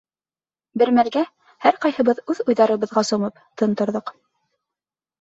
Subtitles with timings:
[0.81, 1.23] Бер мәлгә,
[1.67, 4.15] һәр ҡайһыбыҙ үҙ уйҙарыбыҙға сумып, тын торҙоҡ.